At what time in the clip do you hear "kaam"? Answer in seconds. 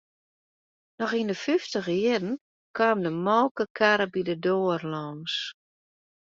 2.77-2.99